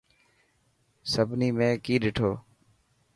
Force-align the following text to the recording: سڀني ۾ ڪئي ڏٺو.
سڀني 1.11 1.49
۾ 1.57 1.69
ڪئي 1.85 1.95
ڏٺو. 2.03 2.31